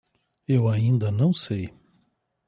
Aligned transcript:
Eu 0.47 0.67
ainda 0.67 1.11
não 1.11 1.31
sei 1.31 1.71